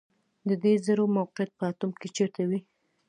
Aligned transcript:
د 0.49 0.51
دې 0.63 0.73
ذرو 0.85 1.05
موقعیت 1.17 1.49
په 1.57 1.63
اتوم 1.71 1.91
کې 1.99 2.07
چیرته 2.15 2.41
وي 2.49 2.59